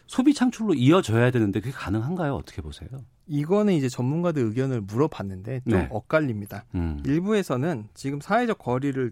[0.08, 2.36] 소비 창출로 이어져야 되는데 그게 가능한가요?
[2.36, 2.90] 어떻게 보세요?
[3.28, 5.88] 이거는 이제 전문가들 의견을 물어봤는데 좀 네.
[5.90, 6.66] 엇갈립니다.
[6.76, 7.02] 음.
[7.06, 9.12] 일부에서는 지금 사회적 거리를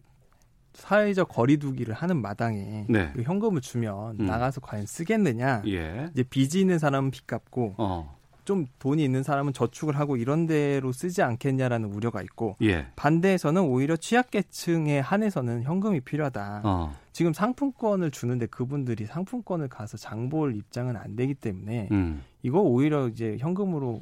[0.73, 3.11] 사회적 거리두기를 하는 마당에 네.
[3.15, 4.25] 그 현금을 주면 음.
[4.25, 5.63] 나가서 과연 쓰겠느냐?
[5.67, 6.09] 예.
[6.11, 8.17] 이제 빚이 있는 사람은 빚 갚고 어.
[8.45, 12.87] 좀 돈이 있는 사람은 저축을 하고 이런 데로 쓰지 않겠냐라는 우려가 있고 예.
[12.95, 16.61] 반대에서는 오히려 취약계층에 한해서는 현금이 필요하다.
[16.63, 16.93] 어.
[17.11, 22.23] 지금 상품권을 주는데 그분들이 상품권을 가서 장볼 입장은 안 되기 때문에 음.
[22.41, 24.01] 이거 오히려 이제 현금으로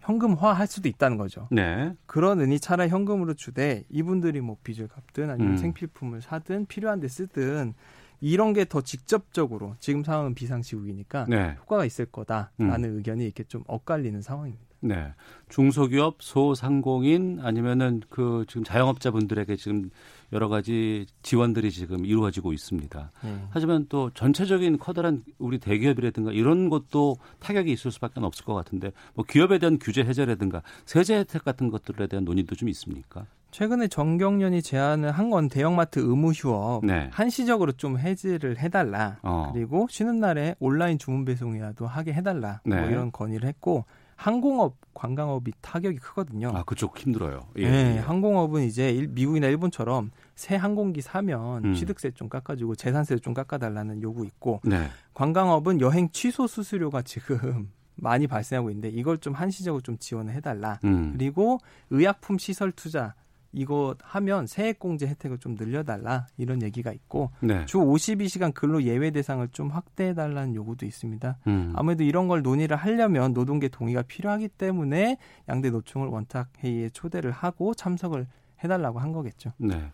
[0.00, 1.48] 현금화할 수도 있다는 거죠.
[1.50, 1.94] 네.
[2.06, 5.56] 그런 의니 차라리 현금으로 주되 이분들이 뭐 빚을 갚든 아니면 음.
[5.56, 7.74] 생필품을 사든 필요한 데 쓰든
[8.20, 11.54] 이런 게 더 직접적으로 지금 상황은 비상시국이니까 네.
[11.60, 12.96] 효과가 있을 거다라는 음.
[12.96, 14.64] 의견이 이렇게 좀 엇갈리는 상황입니다.
[14.80, 15.12] 네.
[15.48, 19.90] 중소기업, 소상공인 아니면은 그 지금 자영업자분들에게 지금
[20.32, 23.10] 여러 가지 지원들이 지금 이루어지고 있습니다.
[23.22, 23.46] 네.
[23.50, 29.24] 하지만 또 전체적인 커다란 우리 대기업이라든가 이런 것도 타격이 있을 수밖에 없을 것 같은데 뭐
[29.26, 33.26] 기업에 대한 규제 해제라든가 세제 혜택 같은 것들에 대한 논의도 좀 있습니까?
[33.54, 37.08] 최근에 정경련이 제안을 한 건 대형마트 의무 휴업 네.
[37.12, 39.18] 한시적으로 좀 해지를 해달라.
[39.22, 39.50] 어.
[39.54, 42.60] 그리고 쉬는 날에 온라인 주문 배송이라도 하게 해달라.
[42.64, 42.82] 뭐 네.
[42.82, 43.84] 뭐 이런 건의를 했고
[44.16, 46.50] 항공업, 관광업이 타격이 크거든요.
[46.54, 47.46] 아, 그쪽 힘들어요.
[47.56, 47.98] 예, 네, 예.
[48.00, 51.74] 항공업은 이제 미국이나 일본처럼 새 항공기 사면 음.
[51.74, 54.88] 취득세 좀 깎아주고 재산세 좀 깎아달라는 요구 있고 네.
[55.14, 60.80] 관광업은 여행 취소 수수료가 지금 많이 발생하고 있는데 이걸 좀 한시적으로 좀 지원을 해달라.
[60.84, 61.12] 음.
[61.12, 61.58] 그리고
[61.90, 63.14] 의약품 시설 투자
[63.54, 67.64] 이거 하면 세액공제 혜택을 좀 늘려달라 이런 얘기가 있고 네.
[67.66, 71.38] 주 52시간 근로 예외 대상을 좀 확대해달라는 요구도 있습니다.
[71.46, 71.72] 음.
[71.76, 77.74] 아무래도 이런 걸 논의를 하려면 노동계 동의가 필요하기 때문에 양대 노총을 원탁 회의에 초대를 하고
[77.74, 78.26] 참석을
[78.62, 79.52] 해달라고 한 거겠죠.
[79.58, 79.90] 네.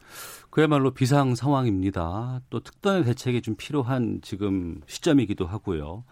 [0.51, 2.41] 그야말로 비상 상황입니다.
[2.51, 6.05] 또 특단의 대책이 좀 필요한 지금 시점이기도 하고요.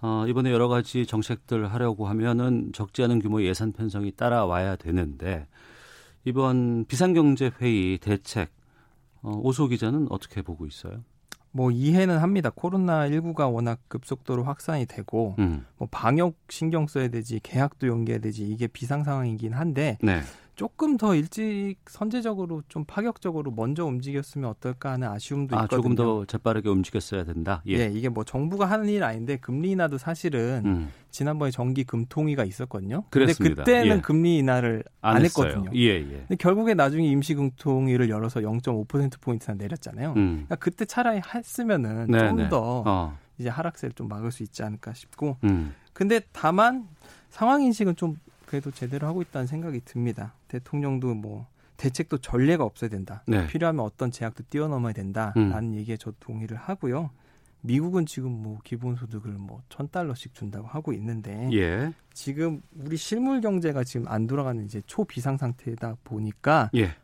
[0.00, 5.48] 어, 이번에 여러 가지 정책들 하려고 하면은 적지 않은 규모의 예산 편성이 따라와야 되는데
[6.24, 8.50] 이번 비상경제회의 대책
[9.22, 11.02] 어, 오소 기자는 어떻게 보고 있어요?
[11.50, 12.50] 뭐 이해는 합니다.
[12.54, 15.64] 코로나 19가 워낙 급속도로 확산이 되고 음.
[15.76, 20.20] 뭐 방역 신경 써야 되지 계약도 연기해야 되지 이게 비상 상황이긴 한데 네.
[20.58, 25.80] 조금 더 일찍 선제적으로 좀 파격적으로 먼저 움직였으면 어떨까 하는 아쉬움도 아, 있거든요.
[25.80, 27.62] 조금 더 재빠르게 움직였어야 된다.
[27.68, 30.92] 예, 예 이게 뭐 정부가 하는 일 아닌데 금리 인하도 사실은 음.
[31.12, 33.04] 지난번에 정기 금통위가 있었거든요.
[33.10, 33.62] 그랬습니다.
[33.62, 34.00] 근데 그때는 예.
[34.00, 35.70] 금리 인하를 안, 안 했거든요.
[35.76, 36.24] 예, 예.
[36.26, 40.14] 근데 결국에 나중에 임시 금통위를 열어서 0.5% 포인트나 내렸잖아요.
[40.16, 40.32] 음.
[40.46, 42.90] 그러니까 그때 차라리 했으면은 네, 좀더 네.
[42.90, 43.16] 어.
[43.38, 45.36] 이제 하락세를 좀 막을 수 있지 않을까 싶고.
[45.44, 45.72] 음.
[45.92, 46.88] 근데 다만
[47.30, 48.16] 상황 인식은 좀
[48.48, 50.32] 그래도 제대로 하고 있다는 생각이 듭니다.
[50.48, 53.22] 대통령도 뭐 대책도 전례가 없어야 된다.
[53.26, 53.46] 네.
[53.46, 55.74] 필요하면 어떤 제약도 뛰어넘어야 된다라는 음.
[55.74, 57.10] 얘기에 저 동의를 하고요.
[57.60, 61.92] 미국은 지금 뭐 기본소득을 뭐 천 달러씩 준다고 하고 있는데 예.
[62.14, 66.94] 지금 우리 실물 경제가 지금 안 돌아가는 이제 초비상 상태다 보니까 예.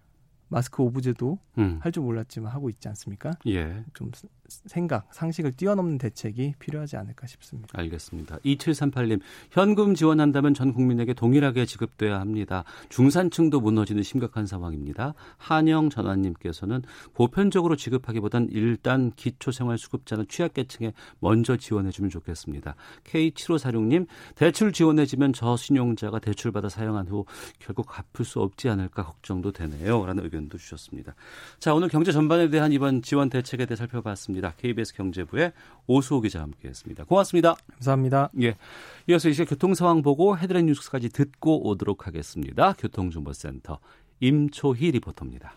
[0.49, 1.79] 마스크 오브제도 음.
[1.83, 3.33] 할줄 몰랐지만 하고 있지 않습니까?
[3.47, 3.85] 예.
[3.95, 4.11] 좀
[4.49, 7.69] 생각, 상식을 뛰어넘는 대책이 필요하지 않을까 싶습니다.
[7.79, 8.39] 알겠습니다.
[8.39, 12.65] 2738님, 현금 지원한다면 전 국민에게 동일하게 지급돼야 합니다.
[12.89, 15.15] 중산층도 무너지는 심각한 상황입니다.
[15.37, 16.83] 한영 전환님께서는
[17.15, 22.75] 보편적으로 지급하기보단 일단 기초생활수급자는 취약계층에 먼저 지원해주면 좋겠습니다.
[23.05, 27.25] K7546님, 대출 지원해지면 저신용자가 대출받아 사용한 후
[27.59, 30.05] 결국 갚을 수 없지 않을까 걱정도 되네요.
[30.05, 31.15] 라는 의견도 주셨습니다.
[31.59, 34.34] 자, 오늘 경제 전반에 대한 이번 지원 대책에 대해 살펴봤습니다.
[34.35, 34.55] 있습니다.
[34.57, 35.53] KBS 경제부의
[35.87, 37.05] 오수호 기자 와 함께했습니다.
[37.05, 37.55] 고맙습니다.
[37.75, 38.31] 감사합니다.
[38.43, 38.57] 예,
[39.09, 42.75] 이어서 이제 교통 상황 보고 헤드라인 뉴스까지 듣고 오도록 하겠습니다.
[42.75, 43.79] 교통정보센터
[44.21, 45.55] 임초희 리포터입니다.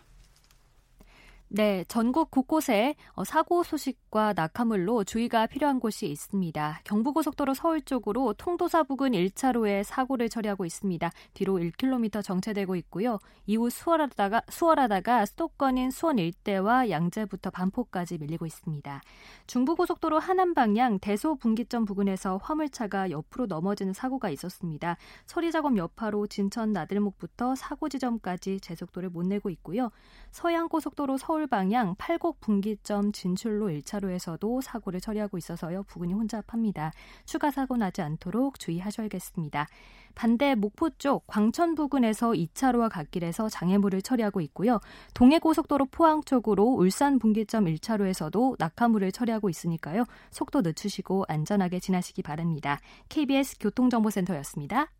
[1.50, 6.80] 네, 전국 곳곳에 어, 사고 소식과 낙하물로 주의가 필요한 곳이 있습니다.
[6.84, 11.10] 경부고속도로 서울 쪽으로 통도사 부근 1차로에 사고를 처리하고 있습니다.
[11.32, 13.18] 뒤로 1km 정체되고 있고요.
[13.46, 19.00] 이후 수월하다가 수월하다가 수도권인 수원 일대와 양재부터 반포까지 밀리고 있습니다.
[19.46, 24.98] 중부고속도로 하남 방향 대소 분기점 부근에서 화물차가 옆으로 넘어지는 사고가 있었습니다.
[25.26, 29.90] 처리 작업 여파로 진천 나들목부터 사고 지점까지 제속도를 못 내고 있고요.
[30.32, 35.84] 서양고속도로 서울 서울 방향 팔곡 분기점 진출로 1차로에서도 사고를 처리하고 있어서요.
[35.84, 36.90] 부근이 혼잡합니다.
[37.26, 39.68] 추가 사고 나지 않도록 주의하셔야겠습니다.
[40.16, 44.80] 반대 목포 쪽 광천 부근에서 2차로와 갓길에서 장애물을 처리하고 있고요.
[45.14, 50.06] 동해고속도로 포항 쪽으로 울산 분기점 1차로에서도 낙하물을 처리하고 있으니까요.
[50.32, 52.80] 속도 늦추시고 안전하게 지나시기 바랍니다.
[53.10, 54.90] KBS 교통정보센터였습니다.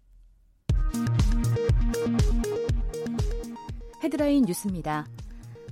[4.05, 5.05] 헤드라인 뉴스입니다.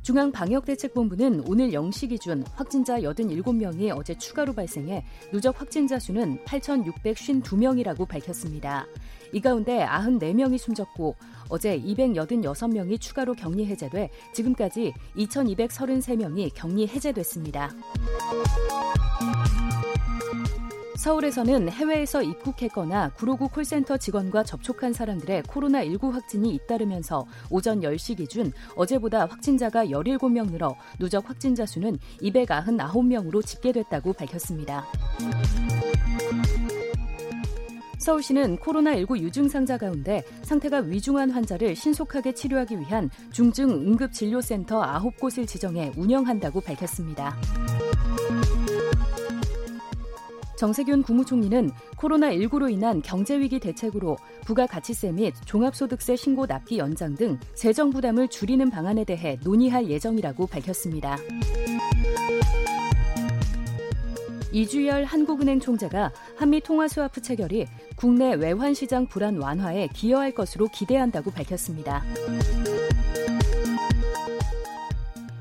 [0.06, 8.86] 중앙방역대책본부는 오늘 0시 기준 확진자 87명이 어제 추가로 발생해 누적 확진자 수는 8,652명이라고 밝혔습니다.
[9.32, 11.16] 이 가운데 94명이 숨졌고
[11.48, 17.72] 어제 286명이 추가로 격리 해제돼 지금까지 2,233명이 격리 해제됐습니다.
[20.96, 29.26] 서울에서는 해외에서 입국했거나 구로구 콜센터 직원과 접촉한 사람들의 코로나19 확진이 잇따르면서 오전 10시 기준 어제보다
[29.26, 34.86] 확진자가 17명 늘어 누적 확진자 수는 299명으로 집계됐다고 밝혔습니다.
[37.98, 46.60] 서울시는 코로나19 유증상자 가운데 상태가 위중한 환자를 신속하게 치료하기 위한 중증 응급진료센터 9곳을 지정해 운영한다고
[46.60, 47.36] 밝혔습니다.
[50.56, 58.28] 정세균 국무총리는 코로나19로 인한 경제위기 대책으로 부가가치세 및 종합소득세 신고 납기 연장 등 재정 부담을
[58.28, 61.18] 줄이는 방안에 대해 논의할 예정이라고 밝혔습니다.
[64.52, 72.02] 이주열 한국은행 총재가 한미 통화스와프 체결이 국내 외환시장 불안 완화에 기여할 것으로 기대한다고 밝혔습니다.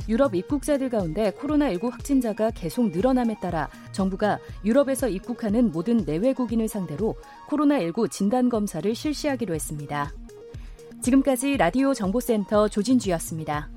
[0.07, 7.15] 유럽 입국자들 가운데 코로나19 확진자가 계속 늘어남에 따라 정부가 유럽에서 입국하는 모든 내외국인을 상대로
[7.49, 10.11] 코로나19 진단 검사를 실시하기로 했습니다.
[11.01, 13.69] 지금까지 라디오 정보센터 조진주였습니다.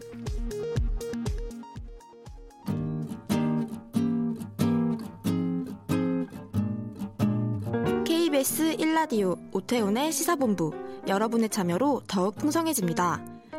[8.05, 10.73] KBS 1라디오 오태훈의 시사본부
[11.07, 13.38] 여러분의 참여로 더욱 풍성해집니다.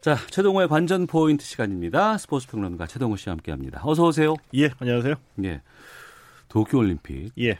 [0.00, 2.18] 자, 최동호의 관전 포인트 시간입니다.
[2.18, 3.80] 스포츠 평론가 최동호 씨와 함께 합니다.
[3.84, 4.34] 어서 오세요.
[4.54, 5.14] 예, 안녕하세요.
[5.44, 5.60] 예.
[6.48, 7.32] 도쿄 올림픽.
[7.40, 7.58] 예.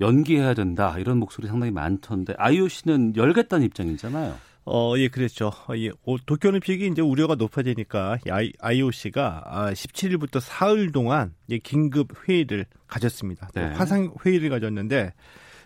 [0.00, 0.96] 연기해야 된다.
[0.98, 4.36] 이런 목소리 상당히 많던데 IOC는 열겠다는 입장이잖아요.
[4.64, 5.48] 어, 예, 그랬죠.
[5.48, 5.90] 어, 예,
[6.24, 8.18] 도쿄올림픽이 이제 우려가 높아지니까
[8.60, 13.50] IOC가 17일부터 아, 사흘 동안 긴급 회의를 가졌습니다.
[13.54, 13.66] 네.
[13.74, 15.12] 화상 회의를 가졌는데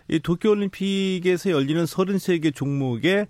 [0.09, 3.27] 이 도쿄올림픽에서 열리는 33개 종목의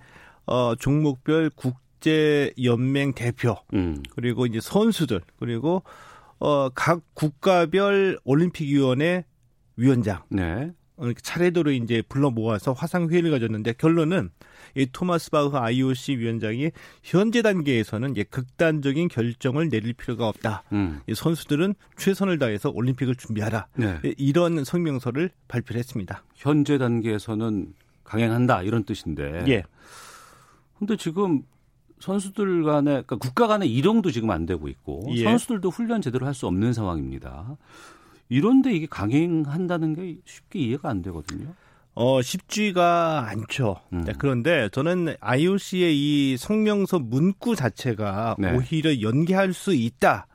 [0.47, 4.01] 어, 종목별 국 국제 연맹 대표 음.
[4.15, 5.83] 그리고 이제 선수들 그리고
[6.39, 9.25] 어 각 국가별 올림픽 위원회
[9.75, 10.71] 위원장 네.
[10.95, 14.29] 어, 차례대로 이제 불러 모아서 화상 회의를 가졌는데 결론은
[14.75, 16.71] 이 토마스 바흐 IOC 위원장이
[17.03, 20.63] 현재 단계에서는 이제 극단적인 결정을 내릴 필요가 없다.
[20.71, 21.01] 음.
[21.07, 23.67] 이 선수들은 최선을 다해서 올림픽을 준비하라.
[23.75, 23.99] 네.
[24.17, 26.23] 이런 성명서를 발표를 했습니다.
[26.35, 29.43] 현재 단계에서는 강행한다 이런 뜻인데.
[29.47, 29.63] 예.
[30.77, 31.41] 근데 지금
[31.99, 35.23] 선수들 간의 그러니까 국가 간의 이동도 지금 안 되고 있고 예.
[35.23, 37.57] 선수들도 훈련 제대로 할 수 없는 상황입니다.
[38.29, 41.53] 이런데 이게 강행한다는 게 쉽게 이해가 안 되거든요.
[41.95, 43.75] 어, 쉽지가 않죠.
[43.91, 44.03] 음.
[44.05, 48.55] 네, 그런데 저는 IOC의 이 성명서 문구 자체가 네.
[48.55, 50.27] 오히려 연기할 수 있다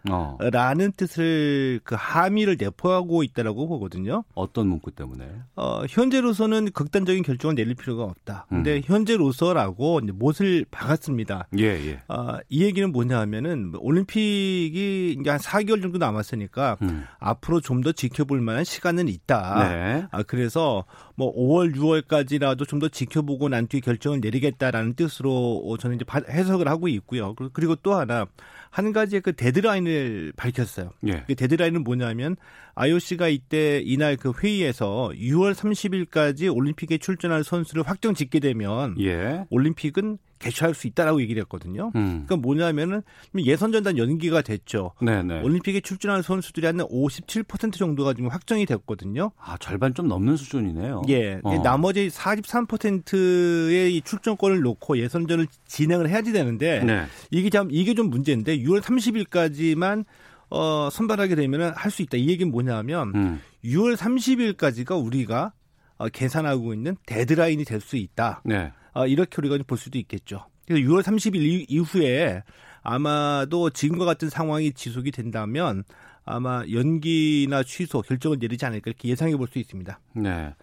[0.53, 0.93] 라는 어.
[0.97, 4.25] 뜻을 그 함의를 내포하고 있다라고 보거든요.
[4.35, 5.27] 어떤 문구 때문에?
[5.57, 8.47] 어, 현재로서는 극단적인 결정을 내릴 필요가 없다.
[8.49, 8.83] 근데 음.
[8.85, 11.49] 현재로서라고 이제 못을 박았습니다.
[11.59, 12.03] 예, 예.
[12.09, 17.05] 어, 이 얘기는 뭐냐 하면은 올림픽이 이제 한 4개월 정도 남았으니까 음.
[17.19, 19.69] 앞으로 좀 더 지켜볼 만한 시간은 있다.
[19.69, 20.07] 네.
[20.11, 20.85] 아, 그래서
[21.17, 26.89] 뭐 5월, 6월까지라도 좀 더 지켜보고 난 뒤에 결정을 내리겠다라는 뜻으로 저는 이제 해석을 하고
[26.89, 27.35] 있고요.
[27.53, 28.27] 그리고 또 하나
[28.75, 30.91] 한 가지의 그 데드라인을 밝혔어요.
[31.07, 31.23] 예.
[31.29, 32.35] 그 데드라인은 뭐냐면
[32.75, 39.45] IOC가 이때 이날 그 회의에서 6월 30일까지 올림픽에 출전할 선수를 확정 짓게 되면 예.
[39.51, 41.91] 올림픽은 개최할 수 있다라고 얘기를 했거든요.
[41.95, 42.25] 음.
[42.27, 43.03] 그러니까 뭐냐면은
[43.39, 44.93] 예선 전단 연기가 됐죠.
[45.01, 45.41] 네네.
[45.43, 49.31] 올림픽에 출전하는 선수들이 한 57% 정도가 지금 확정이 됐거든요.
[49.39, 51.03] 아 절반 좀 넘는 수준이네요.
[51.09, 51.41] 예.
[51.43, 51.63] 어.
[51.63, 57.05] 나머지 43%의 이 출전권을 놓고 예선전을 진행을 해야지 되는데 네.
[57.31, 60.05] 이게 참 이게 좀 문제인데 6월 30일까지만
[60.51, 62.17] 어, 선발하게 되면은 할 수 있다.
[62.17, 63.41] 이 얘기는 뭐냐면 음.
[63.65, 65.53] 6월 30일까지가 우리가
[65.97, 68.43] 어, 계산하고 있는 데드라인이 될 수 있다.
[68.45, 68.73] 네.
[68.95, 70.47] 어, 이렇게 우리가 볼 수도 있겠죠.
[70.67, 72.43] 그래서 6월 30일 이후에
[72.83, 75.85] 아마도 지금과 같은 상황이 지속이 된다면
[76.25, 80.01] 아마 연기나 취소 결정을 내리지 않을까 이렇게 예상해 볼 수 있습니다.
[80.15, 80.55] 네.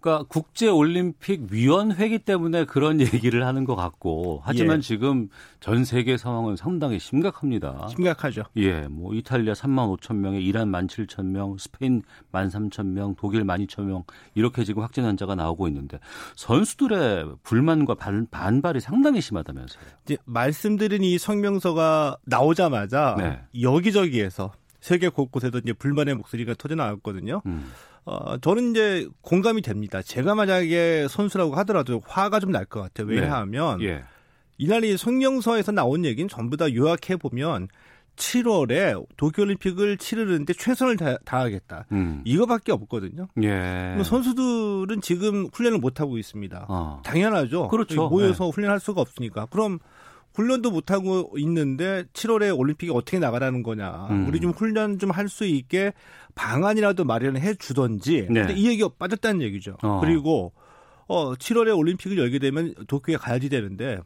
[0.00, 4.80] 그러니까 국제 올림픽 위원회기 때문에 그런 얘기를 하는 것 같고 하지만 예.
[4.80, 5.28] 지금
[5.60, 7.88] 전 세계 상황은 상당히 심각합니다.
[7.88, 8.44] 심각하죠.
[8.56, 13.42] 예, 뭐 이탈리아 3만 5천 명에 이란 1만 7천 명, 스페인 1만 3천 명, 독일
[13.44, 14.04] 1만 2천 명
[14.34, 15.98] 이렇게 지금 확진 환자가 나오고 있는데
[16.36, 19.82] 선수들의 불만과 반, 반발이 상당히 심하다면서요.
[20.04, 23.40] 이제 말씀드린 이 성명서가 나오자마자 네.
[23.60, 27.42] 여기저기에서 세계 곳곳에도 이제 불만의 목소리가 터져 나왔거든요.
[27.46, 27.72] 음.
[28.06, 30.00] 어, 저는 이제 공감이 됩니다.
[30.00, 33.08] 제가 만약에 선수라고 하더라도 화가 좀 날 것 같아요.
[33.08, 33.20] 네.
[33.20, 33.86] 왜냐하면 네.
[33.86, 34.02] 예.
[34.58, 37.68] 이날 이 성명서에서 나온 얘기는 전부 다 요약해 보면
[38.16, 42.22] 7월에 도쿄올림픽을 치르는데 최선을 다, 하겠다 음.
[42.24, 43.28] 이거밖에 없거든요.
[43.42, 43.96] 예.
[44.02, 46.66] 선수들은 지금 훈련을 못 하고 있습니다.
[46.68, 47.02] 어.
[47.04, 47.68] 당연하죠.
[47.68, 48.08] 그렇죠.
[48.08, 48.50] 모여서 네.
[48.50, 49.46] 훈련할 수가 없으니까.
[49.46, 49.78] 그럼
[50.36, 54.06] 훈련도 못 하고 있는데 7월에 올림픽이 어떻게 나가라는 거냐.
[54.10, 54.28] 음.
[54.28, 55.92] 우리 좀 훈련 좀 할 수 있게
[56.34, 58.26] 방안이라도 마련해 주던지.
[58.30, 58.40] 네.
[58.44, 59.78] 근데 이 얘기가 빠졌다는 얘기죠.
[59.82, 60.00] 어.
[60.00, 60.52] 그리고
[61.08, 63.98] 어 7월에 올림픽을 열게 되면 도쿄에 가야지 되는데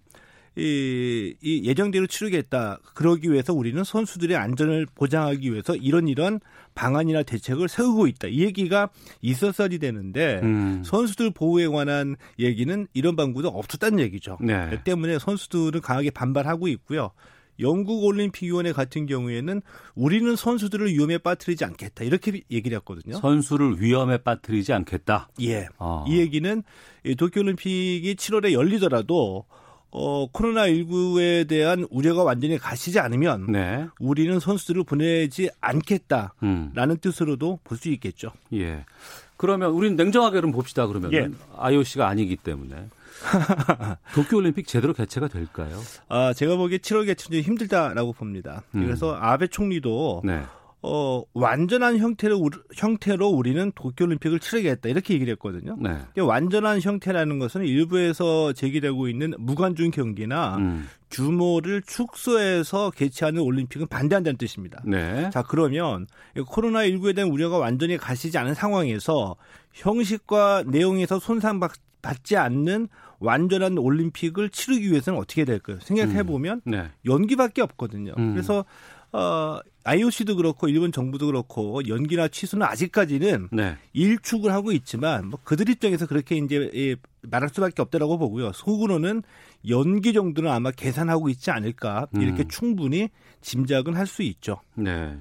[0.56, 2.78] 이, 이 예정대로 치르겠다.
[2.94, 6.40] 그러기 위해서 우리는 선수들의 안전을 보장하기 위해서 이런 이런
[6.74, 8.28] 방안이나 대책을 세우고 있다.
[8.28, 10.82] 이 얘기가 있었어야지 되는데 음.
[10.84, 14.38] 선수들 보호에 관한 얘기는 이런 방구도 없었다는 얘기죠.
[14.40, 14.82] 네.
[14.84, 17.10] 때문에 선수들은 강하게 반발하고 있고요.
[17.60, 19.60] 영국 올림픽위원회 같은 경우에는
[19.94, 23.18] 우리는 선수들을 위험에 빠뜨리지 않겠다 이렇게 얘기를 했거든요.
[23.18, 25.28] 선수를 위험에 빠뜨리지 않겠다.
[25.42, 25.68] 예.
[25.78, 26.04] 어.
[26.08, 26.62] 이 얘기는
[27.18, 29.44] 도쿄올림픽이 7월에 열리더라도
[29.92, 33.87] 어, 코로나19에 대한 우려가 완전히 가시지 않으면 네.
[33.98, 36.96] 우리는 선수들을 보내지 않겠다라는 음.
[37.00, 38.33] 뜻으로도 볼 수 있겠죠.
[38.53, 38.85] 예.
[39.37, 40.87] 그러면 우리는 냉정하게 좀 봅시다.
[40.87, 41.29] 그러면 예.
[41.57, 42.88] IOC가 아니기 때문에
[44.14, 45.81] 도쿄올림픽 제대로 개최가 될까요?
[46.09, 48.62] 아, 제가 보기에 7월 개최는 힘들다라고 봅니다.
[48.74, 48.85] 음.
[48.85, 50.42] 그래서 아베 총리도 네.
[50.82, 54.88] 어, 완전한 형태로, 형태로 우리는 도쿄올림픽을 치르겠다.
[54.88, 55.76] 이렇게 얘기를 했거든요.
[55.78, 55.98] 네.
[56.18, 60.88] 완전한 형태라는 것은 일부에서 제기되고 있는 무관중 경기나 음.
[61.10, 64.80] 규모를 축소해서 개최하는 올림픽은 반대한다는 뜻입니다.
[64.86, 65.28] 네.
[65.30, 69.36] 자, 그러면 코로나19에 대한 우려가 완전히 가시지 않은 상황에서
[69.74, 72.88] 형식과 내용에서 손상받지 않는
[73.18, 75.78] 완전한 올림픽을 치르기 위해서는 어떻게 될까요?
[75.82, 76.70] 생각해보면 음.
[76.70, 76.90] 네.
[77.04, 78.14] 연기밖에 없거든요.
[78.16, 78.32] 음.
[78.32, 78.64] 그래서
[79.12, 83.76] 어, IOC도 그렇고 일본 정부도 그렇고 연기나 취소는 아직까지는 네.
[83.92, 88.52] 일축을 하고 있지만 뭐 그들 입장에서 그렇게 이제 예, 말할 수밖에 없다라고 보고요.
[88.52, 89.22] 속으로는
[89.68, 92.48] 연기 정도는 아마 계산하고 있지 않을까 이렇게 음.
[92.48, 93.08] 충분히
[93.40, 94.60] 짐작은 할 수 있죠.
[94.74, 95.16] 네.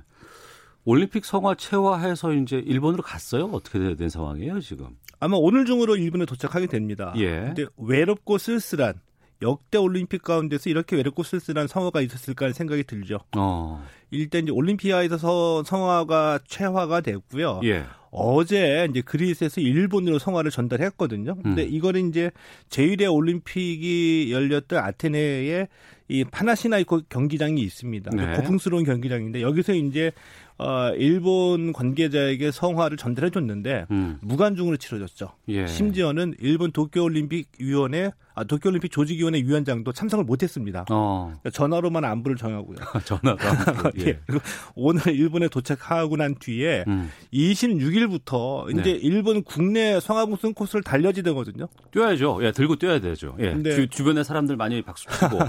[0.86, 3.46] 올림픽 성화 체화해서 이제 일본으로 갔어요?
[3.54, 4.88] 어떻게 된 상황이에요 지금?
[5.20, 7.14] 아마 오늘 중으로 일본에 도착하게 됩니다.
[7.18, 7.40] 예.
[7.42, 8.94] 근데 외롭고 쓸쓸한
[9.42, 13.20] 역대 올림픽 가운데서 이렇게 외롭고 쓸쓸한 성화가 있었을까 하는 생각이 들죠.
[13.38, 13.86] 어.
[14.12, 17.62] 일단 이제 올림피아에서 성화가 최화가 됐고요.
[17.64, 17.86] 예.
[18.12, 21.36] 어제 이제 그리스에서 일본으로 성화를 전달했거든요.
[21.36, 21.68] 근데 음.
[21.72, 22.32] 이거는 이제
[22.70, 25.68] 제1회 올림픽이 열렸던 아테네에
[26.08, 28.12] 이 파나시나이코 경기장이 있습니다.
[28.16, 28.36] 네.
[28.36, 30.12] 고풍스러운 경기장인데 여기서 이제
[30.58, 34.18] 어, 일본 관계자에게 성화를 전달해 줬는데 음.
[34.22, 35.34] 무관중으로 치러졌죠.
[35.50, 35.68] 예.
[35.68, 38.12] 심지어는 일본 도쿄 올림픽 위원회 아,
[38.44, 40.86] 도쿄올림픽 조직위원회 위원장도 참석을 못했습니다.
[40.90, 41.26] 어.
[41.26, 42.78] 그러니까 전화로만 안부를 정하고요.
[43.06, 43.38] 전화로.
[44.00, 44.08] 예.
[44.08, 44.20] 예.
[44.26, 44.44] 그리고
[44.76, 47.10] 오늘 일본에 도착하고 난 뒤에 음.
[47.34, 48.90] 26일부터 이제 네.
[48.92, 51.68] 일본 국내 성화봉송 코스를 달려지 되거든요.
[51.92, 52.40] 뛰어야죠.
[52.42, 53.36] 예, 들고 뛰어야 되죠.
[53.40, 53.54] 예.
[53.54, 55.40] 근데 주, 변의 사람들 많이 박수 치고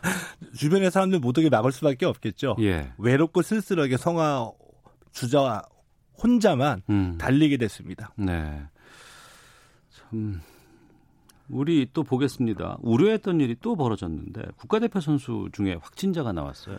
[0.56, 2.56] 주변의 사람들 못 오게 막을 수밖에 없겠죠.
[2.60, 2.92] 예.
[2.98, 4.50] 외롭고 쓸쓸하게 성화
[5.12, 5.62] 주자
[6.22, 7.16] 혼자만 음.
[7.18, 8.12] 달리게 됐습니다.
[8.16, 8.62] 네.
[9.90, 10.40] 참
[11.50, 12.78] 우리 또 보겠습니다.
[12.80, 16.78] 우려했던 일이 또 벌어졌는데 국가대표 선수 중에 확진자가 나왔어요.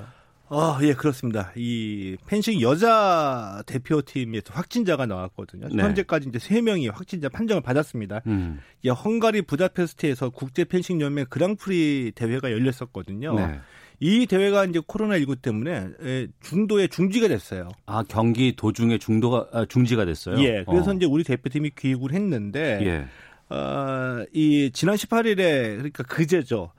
[0.54, 1.54] 아, 예, 그렇습니다.
[1.56, 5.70] 이 펜싱 여자 대표팀에서 확진자가 나왔거든요.
[5.74, 5.82] 네.
[5.82, 8.22] 현재까지 이제 3명이 확진자 판정을 받았습니다.
[8.28, 8.60] 음.
[8.84, 13.34] 이 헝가리 부다페스트에서 국제 펜싱 연맹 그랑프리 대회가 열렸었거든요.
[13.36, 13.60] 네.
[14.02, 17.70] 이 대회가 이제 코로나19 때문에 중도에 중지가 됐어요.
[17.86, 20.38] 아, 경기 도중에 중도가 아, 중지가 됐어요.
[20.44, 20.66] 예.
[20.68, 20.94] 그래서 어.
[20.94, 23.06] 이제 우리 대표팀이 귀국을 했는데 예.
[23.52, 26.72] 어, 이 지난 18일에 그러니까 그제죠.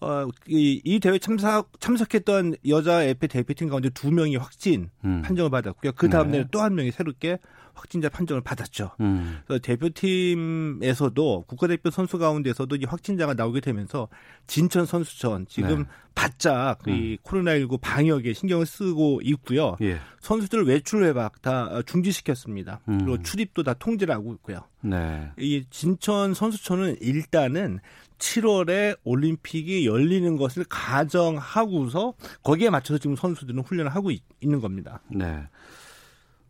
[0.00, 5.22] 어, 이, 이 대회 참석, 참석했던 여자 에페 대표팀 가운데 두 명이 확진 음.
[5.22, 5.92] 판정을 받았고요.
[5.96, 6.48] 그 다음날 네.
[6.50, 7.38] 또한 명이 새롭게
[7.76, 8.92] 확진자 판정을 받았죠.
[9.00, 9.38] 음.
[9.46, 14.08] 그래서 대표팀에서도 국가대표 선수 가운데서도 이 확진자가 나오게 되면서
[14.46, 15.84] 진천 선수촌 지금 네.
[16.14, 16.92] 바짝 음.
[16.92, 19.76] 이 코로나19 방역에 신경을 쓰고 있고요.
[19.82, 19.98] 예.
[20.20, 22.80] 선수들 외출 외박 다 중지시켰습니다.
[22.88, 22.98] 음.
[22.98, 24.60] 그리고 출입도 다 통제를 하고 있고요.
[24.80, 25.30] 네.
[25.38, 27.80] 이 진천 선수촌은 일단은
[28.18, 35.00] 7월에 올림픽이 열리는 것을 가정하고서 거기에 맞춰서 지금 선수들은 훈련을 하고 있, 는 겁니다.
[35.10, 35.48] 네.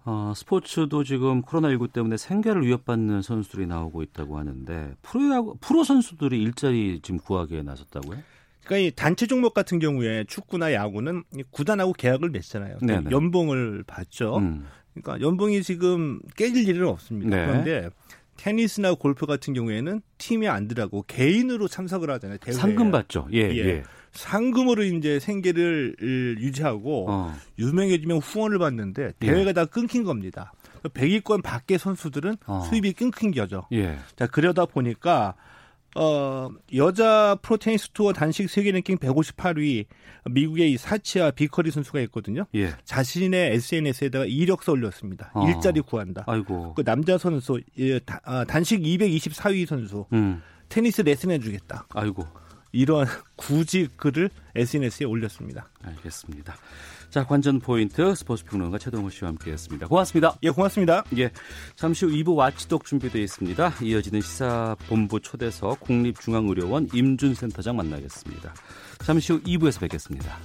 [0.05, 7.01] 어, 스포츠도 지금 코로나19 때문에 생계를 위협받는 선수들이 나오고 있다고 하는데 프로 프로 선수들이 일자리
[7.03, 8.19] 지금 구하기에 나섰다고요?
[8.65, 12.79] 그러니까 이 단체 종목 같은 경우에 축구나 야구는 구단하고 계약을 맺잖아요.
[12.79, 14.39] 그러니까 연봉을 받죠.
[14.39, 14.67] 음.
[14.95, 17.37] 그러니까 연봉이 지금 깨질 일은 없습니다.
[17.37, 17.47] 네.
[17.47, 17.91] 그런데
[18.37, 22.39] 테니스나 골프 같은 경우에는 팀이 안 들어가고 개인으로 참석을 하잖아요.
[22.39, 22.57] 대회에.
[22.57, 23.29] 상금 받죠.
[23.33, 23.57] 예, 예.
[23.57, 23.83] 예.
[24.13, 25.97] 상금으로 이제 생계를
[26.41, 27.35] 유지하고 어.
[27.59, 29.53] 유명해지면 후원을 받는데 대회가 예.
[29.53, 30.53] 다 끊긴 겁니다.
[30.85, 32.65] 100위권 밖의 선수들은 어.
[32.69, 33.67] 수입이 끊긴 거죠.
[33.73, 33.99] 예.
[34.17, 35.35] 자 그러다 보니까
[35.99, 39.87] 어, 여자 프로테니스 투어 단식 세계 랭킹 158위
[40.31, 42.45] 미국의 이 사치아 비커리 선수가 있거든요.
[42.55, 42.73] 예.
[42.85, 45.31] 자신의 SNS에다가 이력서 올렸습니다.
[45.33, 45.49] 어.
[45.49, 46.25] 일자리 구한다.
[46.27, 46.75] 아이고.
[46.75, 50.43] 그 남자 선수 예, 다, 아, 단식 224위 선수 음.
[50.69, 51.87] 테니스 레슨 해주겠다.
[51.95, 52.27] 아이고.
[52.73, 55.71] 이러한 구직 글을 SNS에 올렸습니다.
[55.83, 56.57] 알겠습니다.
[57.11, 59.87] 자, 관전 포인트 스포츠 평론가 최동호 씨와 함께했습니다.
[59.89, 60.37] 고맙습니다.
[60.43, 61.05] 예, 고맙습니다.
[61.19, 61.31] 예,
[61.75, 63.73] 잠시 후 2부 와치독 준비되어 있습니다.
[63.83, 68.55] 이어지는 시사본부 초대석 국립중앙의료원 임준센터장 만나겠습니다.
[68.99, 70.37] 잠시 후 2부에서 뵙겠습니다.